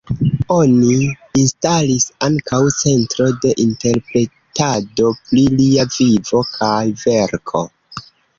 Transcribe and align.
Oni 0.53 0.93
instalis 1.41 2.07
ankaŭ 2.27 2.61
centro 2.77 3.27
de 3.43 3.51
interpretado 3.67 5.13
pri 5.21 5.45
lia 5.61 5.87
vivo 5.99 6.43
kaj 6.57 6.83
verko. 7.05 7.65